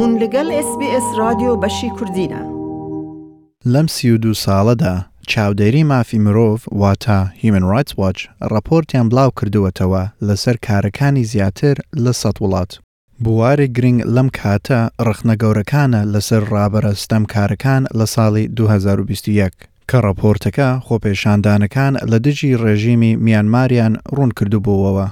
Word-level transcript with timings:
بوون 0.00 0.14
لەگەڵ 0.24 0.46
SسBS 0.66 1.06
رادیۆ 1.22 1.52
بەشی 1.62 1.88
کوردینە 1.98 2.40
لەم 3.72 3.86
سی 3.94 4.10
و 4.10 4.16
دو 4.24 4.32
ساڵەدا 4.44 4.94
چاودێری 5.32 5.82
مافی 5.92 6.18
مرۆڤ 6.26 6.60
واتە 6.82 7.18
هیمن 7.42 7.64
رایتس 7.72 7.92
واچ 8.00 8.18
ڕپۆرتیان 8.52 9.06
بڵاو 9.12 9.30
کردوەتەوە 9.38 10.02
لەسەر 10.28 10.56
کارەکانی 10.66 11.24
زیاتر 11.32 11.74
لە 12.04 12.12
سەد 12.20 12.36
وڵات 12.42 12.70
بواری 13.24 13.66
گرنگ 13.76 13.98
لەم 14.14 14.28
کاتە 14.40 14.78
ڕخنەگەورەکانە 15.08 16.00
لەسەر 16.14 16.42
ڕابەرە 16.54 16.92
ستەمکارەکان 17.02 17.82
لە 17.98 18.06
ساڵی 18.14 18.44
2021 18.56 19.52
کە 19.90 19.96
ڕپۆرتەکە 20.06 20.68
خۆپێشاندانەکان 20.86 21.92
لە 22.10 22.18
دژی 22.26 22.56
ڕێژیمی 22.62 23.12
میانماریان 23.26 23.92
ڕوون 24.14 24.30
کردو 24.38 24.60
بووەوە 24.66 25.06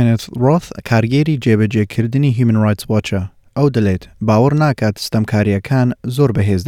Kenneth 0.00 0.28
Roth, 0.44 0.68
کارگێری 0.90 1.38
جێبەجێکردنی 1.44 2.32
هیمن 2.38 2.56
رایتس 2.64 2.84
وچە 2.92 3.20
ئەو 3.56 3.68
دەڵێت 3.76 4.02
باوەڕ 4.28 4.52
ناکات 4.64 4.96
ستەمکاریەکان 5.06 5.88
زۆر 6.16 6.30
بەهێز 6.36 6.62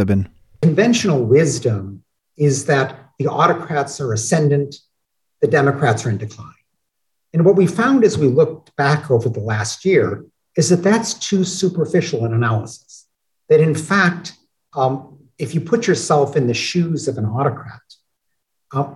Conventional 0.64 1.22
wisdom 1.34 1.84
is 2.48 2.56
that 2.70 2.88
the 3.18 3.26
autocrats 3.42 3.94
are 4.02 4.12
ascendant, 4.18 4.72
the 5.42 5.48
Democrats 5.58 6.00
are 6.06 6.10
in 6.14 6.18
decline. 6.24 6.62
And 7.34 7.44
what 7.44 7.56
we 7.60 7.66
found 7.66 8.00
as 8.08 8.16
we 8.22 8.28
looked 8.40 8.68
back 8.84 9.02
over 9.14 9.28
the 9.28 9.46
last 9.52 9.78
year 9.90 10.08
is 10.60 10.66
that 10.68 10.84
that's 10.88 11.12
too 11.28 11.42
superficial 11.60 12.24
an 12.26 12.32
analysis. 12.40 12.92
That 13.48 13.60
in 13.68 13.74
fact, 13.90 14.24
um, 14.80 14.92
if 15.44 15.48
you 15.54 15.60
put 15.72 15.80
yourself 15.90 16.28
in 16.38 16.44
the 16.46 16.58
shoes 16.68 17.02
of 17.10 17.14
an 17.20 17.26
autocrat, 17.38 17.86
um, 18.76 18.88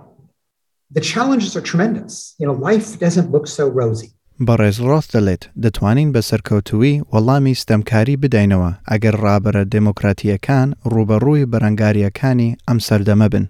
the 0.96 1.04
challenges 1.12 1.52
are 1.56 1.66
tremendous. 1.72 2.14
You 2.38 2.46
know, 2.46 2.56
life 2.70 2.88
doesn't 3.04 3.28
look 3.34 3.48
so 3.58 3.66
rosy. 3.84 4.12
بەڕێز 4.48 4.78
ڕاست 4.88 5.10
دەڵێت 5.16 5.42
دەتوانین 5.64 6.08
بە 6.14 6.20
سەرکەوتوی 6.30 6.92
وەڵامی 7.12 7.54
ستەمکاری 7.62 8.16
بدەینەوە 8.22 8.70
ئەگەر 8.90 9.14
ڕابرە 9.24 9.62
دموکراتیەکان 9.76 10.68
ڕوبەڕووی 10.92 11.44
بەرەنگاریەکانی 11.52 12.50
ئەم 12.68 12.78
سەردەمە 12.88 13.26
بن. 13.34 13.44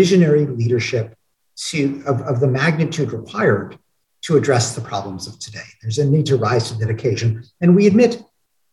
visionary 0.00 0.44
leadership 0.60 1.06
to, 1.66 1.80
of, 2.10 2.16
of 2.30 2.36
the 2.44 2.50
magnitude 2.62 3.10
required 3.20 3.70
to 4.26 4.30
address 4.40 4.66
the 4.76 4.84
problems 4.90 5.22
of 5.30 5.34
today. 5.46 5.68
There's 5.80 6.00
a 6.04 6.06
need 6.14 6.26
to 6.32 6.36
rise 6.48 6.64
to 6.68 6.74
that 6.80 6.90
occasion. 6.96 7.28
And 7.60 7.68
we 7.78 7.84
admit 7.90 8.10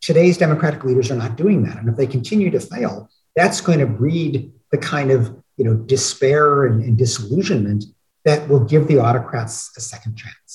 today's 0.09 0.37
democratic 0.45 0.81
leaders 0.87 1.07
are 1.11 1.21
not 1.25 1.37
doing 1.43 1.59
that. 1.65 1.75
And 1.79 1.87
if 1.91 1.95
they 1.99 2.09
continue 2.17 2.49
to 2.57 2.61
fail, 2.73 2.93
that's 3.39 3.59
going 3.67 3.81
to 3.85 3.89
breed 4.01 4.33
the 4.73 4.79
kind 4.93 5.09
of 5.15 5.19
you 5.57 5.65
know, 5.65 5.75
despair 5.93 6.45
and, 6.67 6.77
and 6.85 6.93
disillusionment 6.97 7.81
that 8.25 8.47
will 8.49 8.63
give 8.71 8.87
the 8.87 8.99
autocrats 9.07 9.55
a 9.79 9.81
second 9.91 10.13
chance. 10.23 10.51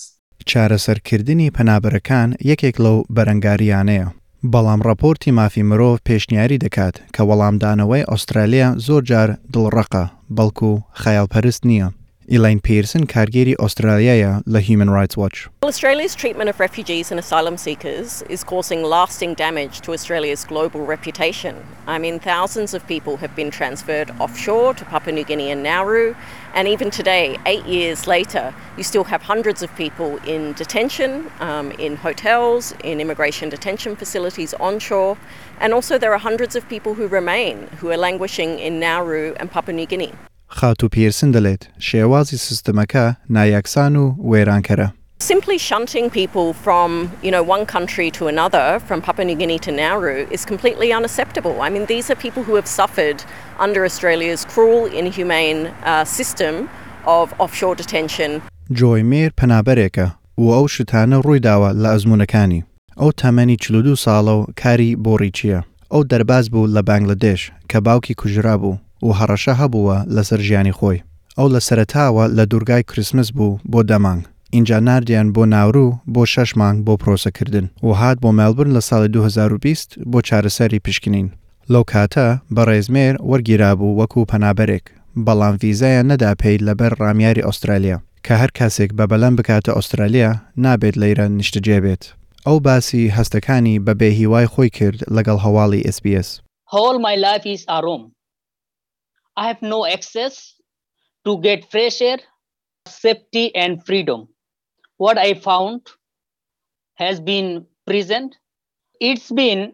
چارەسەرکردنی 0.53 1.49
پەنابەرەکان 1.57 2.29
یەکێک 2.51 2.77
لەو 2.85 2.97
بەرەنگاریانەیە. 3.17 4.07
بەڵام 4.53 4.81
ڕپۆرتی 4.89 5.31
مافی 5.39 5.63
مرۆڤ 5.71 5.99
پێشنیاری 6.09 6.63
دەکات 6.65 6.95
کە 7.15 7.23
وەڵامدانەوەی 7.29 8.09
ئوسترالیا 8.11 8.69
زۆر 8.87 9.03
جار 9.11 9.29
دڵڕقە 9.55 10.05
بەڵکو 10.37 10.73
خەیاڵپەرست 11.03 11.63
نییە. 11.71 11.89
Elaine 12.29 12.59
Pearson, 12.61 13.07
کارگیری 13.07 13.55
Australia, 13.61 14.43
la 14.49 14.59
Human 14.59 14.91
Rights 14.91 15.17
Watch. 15.17 15.49
Well, 15.63 15.69
Australia's 15.69 16.17
treatment 16.17 16.51
of 16.51 16.59
refugees 16.59 17.13
and 17.13 17.21
asylum 17.21 17.57
seekers 17.57 18.23
is 18.29 18.43
causing 18.43 18.83
lasting 18.83 19.35
damage 19.35 19.81
to 19.83 19.93
Australia's 19.93 20.45
global 20.45 20.81
reputation. 20.85 21.55
I 21.87 21.99
mean, 22.05 22.19
thousands 22.19 22.75
of 22.75 22.85
people 22.89 23.17
have 23.23 23.37
been 23.41 23.51
transferred 23.59 24.09
offshore 24.19 24.69
to 24.79 24.85
Papua 24.93 25.13
New 25.15 25.23
Guinea 25.31 25.51
and 25.55 25.63
Nauru, 25.69 26.07
and 26.57 26.65
even 26.75 26.89
today, 26.91 27.27
eight 27.53 27.65
years 27.77 28.09
later, 28.09 28.45
you 28.77 28.83
still 28.93 29.05
have 29.13 29.23
hundreds 29.23 29.61
of 29.63 29.71
people 29.83 30.11
in 30.35 30.43
detention, 30.63 31.13
um, 31.49 31.67
in 31.85 31.93
hotels, 32.09 32.63
in 32.91 32.97
immigration 33.05 33.47
detention 33.57 33.93
facilities 34.03 34.53
onshore, 34.69 35.13
and 35.63 35.69
also 35.77 35.93
there 36.03 36.13
are 36.17 36.23
hundreds 36.31 36.55
of 36.59 36.63
people 36.75 36.93
who 36.99 37.07
remain 37.21 37.57
who 37.79 37.87
are 37.95 38.01
languishing 38.09 38.51
in 38.67 38.75
Nauru 38.85 39.25
and 39.39 39.49
Papua 39.53 39.75
New 39.77 39.87
Guinea. 39.95 40.13
خاتوپێرسن 40.55 41.31
دەڵێت 41.33 41.63
شێوازی 41.89 42.37
سستەمەکە 42.47 43.05
نایەکسان 43.35 43.95
و 43.97 44.07
وێرانکەرە. 44.31 44.89
Simply 45.33 45.57
shunting 45.71 46.07
people 46.21 46.49
from 46.65 46.91
you 47.27 47.31
know 47.35 47.43
one 47.57 47.65
country 47.77 48.09
to 48.19 48.23
another, 48.35 48.67
from 48.89 48.99
Papua 49.07 49.25
New 49.31 49.35
Guinea 49.41 49.59
to 49.67 49.73
Nauru, 49.81 50.17
is 50.37 50.43
completely 50.53 50.89
unacceptable. 51.01 51.55
I 51.67 51.69
mean, 51.75 51.85
these 51.95 52.07
are 52.13 52.19
people 52.27 52.43
who 52.47 52.55
have 52.61 52.69
suffered 52.81 53.19
under 53.67 53.81
Australia's 53.91 54.43
cruel, 54.53 54.81
inhumane 55.01 55.61
uh, 55.93 56.05
system 56.19 56.55
of 57.19 57.27
offshore 57.45 57.75
detention. 57.83 58.31
Joy 58.81 58.99
Mir 59.11 59.31
Panabereka 59.41 60.07
و 60.39 60.47
ئەو 60.53 60.67
شتانە 60.69 61.19
ڕوویداوە 61.25 61.71
لە 61.83 61.89
ئەزمونونەکانی. 61.91 62.65
ئەو 63.01 63.11
تەمەنی 63.21 63.57
42 63.57 63.97
ساڵە 63.97 64.33
و 64.39 64.47
کاری 64.63 64.97
بۆڕیچیە. 65.05 65.59
ئەو 65.93 66.03
دەرباز 66.11 66.51
بوو 66.51 66.67
لە 66.75 66.83
بانگلادێش 66.89 67.53
کە 67.73 67.77
باوکی 67.81 68.15
کوژرا 68.21 68.55
و 69.03 69.09
هەڕەشە 69.21 69.53
هەبووە 69.63 69.97
لەسەر 70.17 70.41
ژیانی 70.47 70.77
خۆی 70.79 70.99
ئەو 71.39 71.47
لە 71.55 71.61
سەرتاوە 71.69 72.25
لە 72.37 72.45
دوورگای 72.51 72.83
کریسمس 72.91 73.29
بوو 73.37 73.59
بۆ 73.73 73.81
دەمانگ 73.91 74.23
اینجا 74.55 74.79
نردیان 74.89 75.29
بۆ 75.35 75.45
ناورو 75.55 75.87
بۆ 76.15 76.23
شەش 76.35 76.51
مانگ 76.61 76.77
بۆ 76.87 76.95
پرۆسەکردن 77.03 77.67
و 77.87 77.91
هات 78.01 78.17
بۆ 78.25 78.31
مەلبرن 78.39 78.73
لە 78.77 78.81
ساڵی 78.89 79.09
2020 79.09 79.99
بۆ 80.11 80.19
چارەسەری 80.29 80.81
پشکنین 80.87 81.29
لەو 81.73 81.83
کاتە 81.93 82.29
بە 82.55 82.63
ڕێزمێر 82.69 83.15
وەرگیرابوو 83.31 83.97
وەکو 84.01 84.21
پەنابەرێک 84.31 84.85
بەڵام 85.27 85.55
ویزایە 85.63 86.03
نەدا 86.11 86.33
پێی 86.43 86.63
لەبەر 86.67 86.93
ڕامیاری 87.01 87.47
ئوسترالیا 87.47 87.97
کە 88.27 88.33
هەر 88.41 88.51
کاسێک 88.59 88.91
بە 88.99 89.05
بەلەم 89.11 89.35
بکاتە 89.39 89.71
ئوسترالیا 89.77 90.31
نابێت 90.65 90.97
لەیرە 91.03 91.27
نیشتجێ 91.39 91.79
بێت 91.85 92.03
ئەو 92.47 92.57
باسی 92.67 93.13
هەستەکانی 93.17 93.77
بە 93.87 93.93
بێهیوای 94.01 94.47
خۆی 94.53 94.71
کرد 94.79 94.99
لەگەڵ 95.17 95.39
هەواڵی 95.45 95.81
SسBS. 95.97 96.29
All 96.79 96.97
my 97.09 97.15
life 97.27 97.45
is 97.55 97.63
a 97.77 97.79
room. 97.87 98.03
I 99.39 99.49
have 99.49 99.61
no 99.61 99.85
access 99.87 100.55
to 101.25 101.39
get 101.41 101.71
fresh 101.71 102.01
air, 102.01 102.19
safety, 102.89 103.55
and 103.55 103.85
freedom. 103.85 104.29
What 104.97 105.19
I 105.19 105.35
found 105.35 105.81
has 106.97 107.21
been 107.21 107.67
present. 107.87 108.35
It's 108.99 109.31
been 109.31 109.73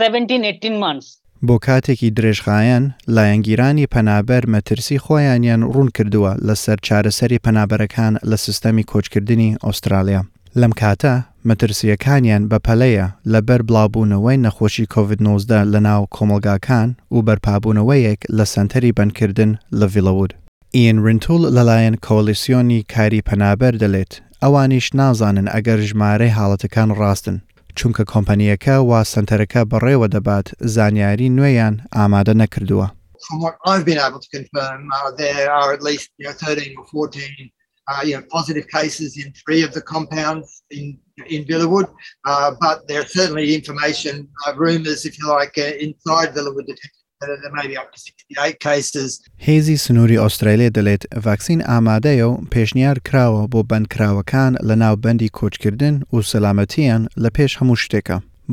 17, 0.00 0.44
18 0.44 0.78
months. 0.78 1.16
بۆ 1.44 1.58
کاتێکی 1.58 2.10
درێژخایەن 2.16 2.92
لایەنگیرانی 3.08 3.86
پەنابەر 3.94 4.46
مەترسی 4.54 4.98
خۆیانیان 5.04 5.62
ڕوون 5.72 5.88
کردووە 5.96 6.32
لەسەر 6.48 6.76
چارەسەری 6.86 7.40
پەنابەرەکان 7.46 8.14
لە 8.30 8.36
سیستەمی 8.44 8.84
کۆچکردنی 8.92 9.56
ئوسترالیا. 9.64 10.20
لەم 10.60 10.72
کاتە 10.80 11.14
مەترسیەکانیان 11.48 12.42
بە 12.50 12.58
پەلەیە 12.66 13.06
لەبەر 13.32 13.60
بڵاوبوونەوەی 13.68 14.42
نەخۆشی 14.46 14.90
کۆVID-19 14.94 15.50
لە 15.72 15.80
ناو 15.88 16.02
کۆمەلگاکان 16.16 16.88
و 17.14 17.18
بەرپابوونەوەیەک 17.26 18.20
لە 18.36 18.44
سنتەری 18.54 18.92
بنکردن 18.98 19.52
لە 19.80 19.86
ڤیلەود. 19.94 20.32
ئین 20.76 20.96
رنتول 21.06 21.42
لەلایەن 21.56 21.94
کۆلیسیۆنی 22.06 22.80
کاری 22.94 23.20
پەنابەر 23.28 23.74
دەلێت 23.82 24.12
ئەوانیش 24.42 24.86
نازانن 24.98 25.46
ئەگەر 25.54 25.78
ژمارەی 25.88 26.34
حاڵەتەکان 26.36 26.88
ڕاستن 27.00 27.36
چونکە 27.78 28.02
کۆمپانیەکە 28.12 28.76
وا 28.88 29.00
سنتەرەکە 29.12 29.60
بەڕێوە 29.70 30.06
دەبات 30.14 30.46
زانیاری 30.74 31.28
نوێیان 31.36 31.74
ئامادە 31.96 32.34
نەکردووە. 32.42 32.88
From 33.26 33.38
what 33.44 33.54
I've 33.72 33.86
been 33.90 34.00
able 34.06 34.20
to 34.26 34.30
confirm, 34.38 34.80
uh, 34.98 35.10
there 35.22 35.48
are 35.60 35.68
at 35.76 35.82
least 35.88 36.06
you 36.20 36.26
know, 36.26 36.36
13 36.44 36.72
or 36.80 36.84
14 36.90 37.50
uh, 37.90 38.02
you 38.04 38.16
know, 38.16 38.22
positive 38.30 38.66
cases 38.68 39.16
in 39.16 39.32
three 39.44 39.62
of 39.62 39.72
the 39.72 39.80
compounds 39.82 40.62
in 40.70 40.98
in 41.26 41.44
Villawood, 41.44 41.88
uh, 42.26 42.50
but 42.60 42.76
there's 42.88 43.12
certainly 43.12 43.54
information, 43.54 44.14
uh, 44.46 44.54
rumours, 44.56 45.04
if 45.04 45.18
you 45.18 45.26
like, 45.38 45.52
uh, 45.58 45.70
inside 45.86 46.28
Villawood 46.36 46.66
that 46.66 46.78
there 47.20 47.52
may 47.52 47.66
be 47.68 47.76
up 47.76 47.92
to 47.92 48.00
68 48.00 48.58
cases. 48.60 49.20
Hazy 49.36 49.74
Sunuri 49.76 50.16
Australia 50.16 50.70
delet 50.74 51.04
vaccine 51.14 51.62
amadeo 51.66 52.38
peşniar 52.50 52.98
پێشنیار 53.02 53.42
bo 53.50 53.60
بۆ 53.62 53.66
بەندکراوەکان 53.70 54.52
lanau 54.68 54.96
bendi 55.04 55.28
کۆچکردن 55.38 55.94
u 56.14 56.18
سەلامەتیان 56.32 57.02
لە 57.22 57.28
پێش 57.36 57.52
هەموو 57.60 57.76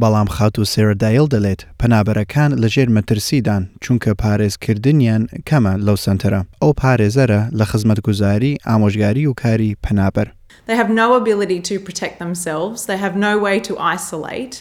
بەڵام 0.03 0.27
خاات 0.35 0.55
و 0.59 0.65
سێرەدایل 0.73 1.27
دەڵێت 1.33 1.61
پەنابەرەکان 1.83 2.51
لەژێر 2.61 2.89
مەترسیدان 2.97 3.63
چونکە 3.83 4.11
پارێزکردنیان 4.21 5.23
کەمە 5.49 5.73
لەو 5.85 5.97
سنتەرە 6.05 6.41
ئەو 6.61 6.71
پارێزەرە 6.81 7.39
لە 7.59 7.65
خزمەتگوزاری 7.71 8.57
ئامۆژگاری 8.67 9.25
و 9.29 9.33
کاری 9.41 9.77
پەنابەر. 9.85 10.27
They 10.69 10.75
have 10.81 10.89
no 11.01 11.07
ability 11.21 11.59
to 11.69 11.75
protect 11.87 12.15
themselves. 12.23 12.77
They 12.89 12.97
have 13.05 13.15
no 13.29 13.33
way 13.45 13.57
to 13.67 13.73
isolate. 13.95 14.55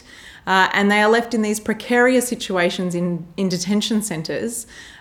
Uh, 0.53 0.67
and 0.77 0.85
they 0.91 1.01
are 1.05 1.11
left 1.17 1.31
in 1.37 1.41
these 1.47 1.59
precarious 1.69 2.25
situations 2.33 2.91
in, 3.01 3.07
in 3.41 3.47
detention 3.57 3.99
centres, 4.11 4.53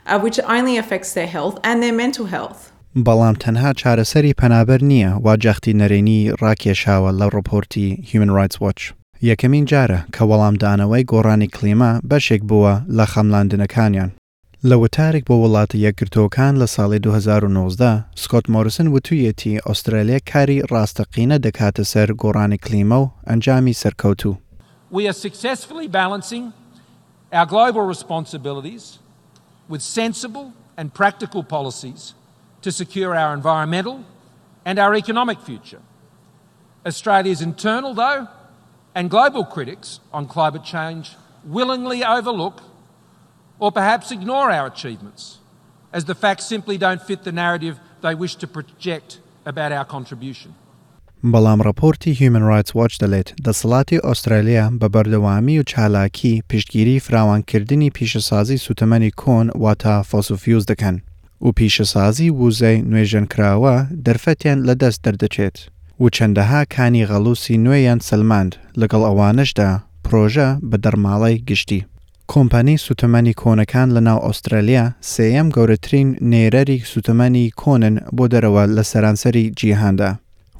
uh, 0.08 0.18
which 0.24 0.38
only 0.56 0.74
affects 0.82 1.10
their 1.18 1.30
health 1.36 1.56
and 1.68 1.76
their 1.82 1.96
mental 2.04 2.26
health. 2.36 2.60
بەڵام 2.96 3.34
تەنها 3.34 3.72
چارەسەری 3.72 4.32
پەنابەر 4.40 4.80
نییە 4.90 5.12
واجەختی 5.26 5.72
نەرێنی 5.80 6.20
ڕاکێشاوە 6.42 7.12
لە 7.20 7.26
ڕۆپۆرتی 7.34 7.88
Human 8.10 8.30
Rights 8.38 8.56
Watch. 8.64 8.82
یەکەمین 9.30 9.64
جارە 9.70 9.98
کە 10.14 10.22
وەڵامدانەوەی 10.30 11.04
گۆڕانی 11.12 11.48
کلیما 11.56 11.92
بەشێک 12.10 12.42
بووە 12.50 12.74
لە 12.98 13.04
خەملاندنەکانیان 13.12 14.10
لە 14.68 14.76
وتارێک 14.82 15.24
بۆ 15.28 15.36
وڵاتی 15.42 15.82
یەکگرتوەکان 15.86 16.54
لە 16.60 16.66
ساڵی 16.74 16.98
2019 17.04 18.04
سکۆت 18.20 18.46
مۆرسن 18.52 18.88
وتویەتی 18.90 19.60
ئوسترالیا 19.66 20.18
کاری 20.32 20.62
ڕاستەقینە 20.72 21.36
دەکاتە 21.44 21.82
سەر 21.92 22.08
گۆڕانی 22.22 22.58
کلیمە 22.64 22.96
و 23.02 23.10
ئەنجامی 23.28 23.72
سەرکەوتو. 23.82 24.32
We 24.98 25.04
are 25.12 25.19
successfully 25.28 25.88
balancing 26.00 26.44
our 27.38 27.46
global 27.54 27.84
responsibilities 27.94 28.84
with 29.70 29.82
sensible 30.00 30.46
and 30.78 30.86
practical 31.00 31.42
policies 31.56 32.00
to 32.62 32.70
secure 32.80 33.12
our 33.22 33.32
environmental 33.38 33.96
and 34.69 34.76
our 34.84 34.94
economic 35.02 35.38
future. 35.48 35.82
Australia's 36.90 37.42
internal, 37.50 37.92
though, 38.02 38.20
And 38.96 39.10
global 39.10 39.44
critics 39.44 40.00
on 40.10 40.26
climate 40.26 40.64
change 40.64 41.06
willingly 41.44 42.02
overlook 42.02 42.62
or 43.58 43.70
perhaps 43.70 44.10
ignore 44.10 44.50
our 44.50 44.66
achievements, 44.66 45.37
as 45.93 46.06
the 46.06 46.14
facts 46.14 46.46
simply 46.46 46.78
don't 46.78 47.02
fit 47.02 47.22
the 47.22 47.31
narrative 47.32 47.78
they 48.00 48.14
wish 48.14 48.37
to 48.37 48.46
project 48.58 49.10
about 49.52 49.70
our 49.78 49.84
contribution. 49.96 50.52
بەڵام 51.34 51.62
راپۆرتی 51.66 52.10
Human 52.22 52.44
Rights 52.52 52.72
Watch 52.78 52.94
دەڵێت 53.04 53.28
دەسەڵاتی 53.48 53.98
ئوسترالیا 54.08 54.64
بە 54.81 54.87
بەردەوامی 54.88 55.58
و 55.60 55.62
چالاکی 55.72 56.43
پشتگیری 56.52 57.00
فراوانکردنی 57.06 57.90
پیشەسازی 57.98 58.58
سوتەمەنی 58.66 59.10
کۆن 59.22 59.46
واتە 59.64 59.94
فۆسوفیوز 60.10 60.64
دەکەن 60.72 60.96
و 61.44 61.50
پیشەسازی 61.58 62.28
ووزەی 62.40 62.78
نوێژەنکراوە 62.90 63.75
دەرفەتیان 64.06 64.58
لەدەست 64.69 65.00
دەردەچێت. 65.06 65.56
و 66.00 66.06
چەندەها 66.16 66.60
کانی 66.76 67.02
غەلوسی 67.10 67.56
نوێیان 67.64 68.00
سلماند 68.08 68.52
لەگەڵ 68.81 69.02
ئەوانشدا 69.08 69.70
پرۆژە 70.04 70.48
بە 70.70 70.76
دەرماڵی 70.84 71.43
گشتی. 71.48 71.81
کۆمپانی 72.32 72.76
سوتەمەنی 72.87 73.38
کۆنەکان 73.43 73.88
لە 73.96 74.00
ناو 74.08 74.19
ئوسترالیا 74.26 74.84
سێەم 75.12 75.48
گەورەترین 75.56 76.08
نێرەری 76.32 76.78
سوتەمەنی 76.90 77.46
کۆنن 77.62 77.96
بۆ 78.16 78.25
دەرەوە 78.32 78.64
لە 78.76 78.82
سەرانسەری 78.90 79.44
جیهاندا 79.58 80.10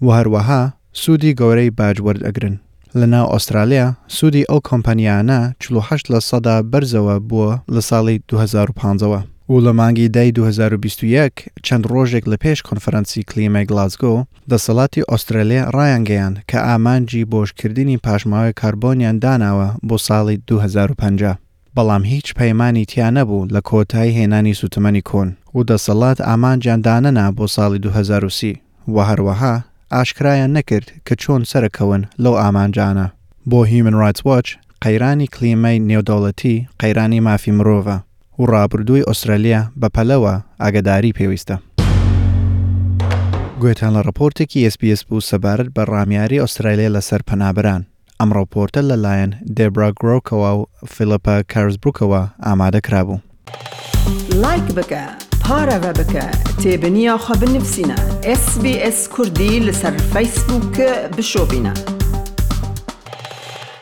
و 0.05 0.07
هەروەها 0.19 0.63
سوودی 1.01 1.33
گەورەی 1.41 1.75
باجوەرد 1.79 2.23
ئەگرن 2.27 2.57
لە 2.99 3.07
ناو 3.15 3.27
ئوسترالیا 3.33 3.87
سوودی 4.17 4.49
ئەو 4.51 4.61
کۆمپانیانە 4.69 5.39
48 5.61 6.03
لە 6.13 6.21
سەدا 6.29 6.57
بەرزەوە 6.73 7.17
بووە 7.29 7.53
لە 7.75 7.81
ساڵی 7.89 8.17
2015ەوە 8.31 9.21
و 9.49 9.61
لە 9.61 9.73
مانگی 9.75 10.09
دای 10.09 10.33
2021 10.33 11.33
چەند 11.67 11.87
ڕۆژێک 11.93 12.29
لە 12.29 12.37
پێش 12.45 12.61
کۆنفرەنسی 12.69 13.23
کلیمای 13.31 13.65
گلازگۆ 13.71 14.27
دەسەڵاتی 14.51 15.03
ئوسترالیا 15.11 15.63
ڕایانگەیان 15.77 16.35
کە 16.51 16.57
ئامانجی 16.69 17.25
بۆشکردنی 17.31 17.97
پاشماوەی 18.07 18.53
کاربۆنیان 18.61 19.17
داناوە 19.25 19.69
بۆ 19.89 19.97
ساڵی 20.07 20.39
2050. 20.47 21.39
بەڵام 21.77 22.03
هیچ 22.13 22.27
پەیمانی 22.39 22.85
تیا 22.91 23.09
نەبوو 23.17 23.47
لە 23.55 23.61
کۆتایی 23.69 24.17
هێنانی 24.19 24.55
سوتمەنی 24.61 25.03
کۆن 25.11 25.29
و 25.55 25.59
دەسەڵات 25.71 26.19
ئامانجیاندانەنا 26.29 27.27
بۆ 27.39 27.47
ساڵی 27.57 27.79
2030 27.83 28.57
و 28.89 28.97
هەروەها 29.09 29.55
ئاشکرایان 29.93 30.57
نەکرد 30.61 30.89
کە 31.07 31.15
چۆن 31.23 31.43
سەرکەون 31.53 32.03
لەو 32.23 32.33
ئامانجانە 32.43 33.07
بۆ 33.51 33.65
هیمن 33.71 33.93
رایتس 33.95 34.23
واچ 34.27 34.47
قەیرانی 34.85 35.27
کلیمەی 35.35 35.79
نێودەوڵەتی 35.89 36.65
قەیرانی 36.81 37.21
مافی 37.27 37.53
مرۆڤە 37.59 37.97
و 38.39 38.45
ڕابردووی 38.53 39.05
ئوسترالیا 39.09 39.61
بە 39.81 39.89
پەلەوە 39.95 40.35
ئاگداری 40.63 41.13
پێویستە. 41.19 41.57
گوێتان 43.61 43.93
لە 43.97 44.01
ڕپۆرتێکی 44.09 44.69
SسBS 44.73 45.03
بوو 45.09 45.21
سەبارەت 45.31 45.69
بە 45.77 45.83
ڕامیاری 45.93 46.39
ئوسترالیا 46.45 46.89
لەسەر 46.97 47.21
پەنابران 47.31 47.83
ئەم 48.21 48.31
ڕۆپۆرتە 48.37 48.81
لەلایەن 48.91 49.33
دێبرا 49.57 49.89
گرۆکەوە 50.01 50.51
و 50.59 50.67
فیلپە 50.95 51.35
کارزبووکەوە 51.53 52.21
ئامادەکرابوو. 52.47 53.19
لایک 54.43 54.67
بکە 54.79 55.03
پارەوە 55.43 55.91
بکە 55.99 56.27
تێبنییاخوا 56.63 57.35
بنووسینە 57.43 57.99
SسBS 58.43 58.99
کوردی 59.15 59.53
لەسەر 59.69 59.95
فیسبووکە 60.13 60.91
بشۆبینە. 61.17 61.96